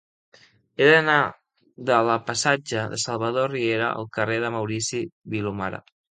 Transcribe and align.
He 0.75 0.85
d'anar 0.91 1.17
de 1.89 1.97
la 2.07 2.15
passatge 2.29 2.85
de 2.93 2.99
Salvador 3.03 3.51
Riera 3.55 3.89
al 3.99 4.09
carrer 4.17 4.39
de 4.45 4.51
Maurici 4.57 5.03
Vilomara. 5.35 5.83